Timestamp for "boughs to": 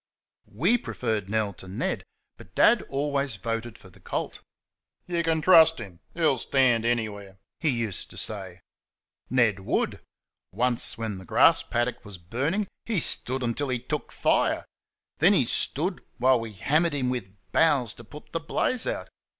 17.51-18.03